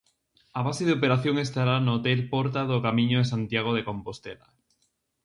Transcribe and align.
A 0.59 0.61
base 0.67 0.83
de 0.85 0.95
operación 0.97 1.35
estará 1.37 1.75
no 1.79 1.91
Hotel 1.95 2.19
Porta 2.33 2.61
do 2.71 2.77
Camiño 2.85 3.17
de 3.19 3.29
Santiago 3.33 3.71
de 3.73 3.85
Compostela. 3.89 4.47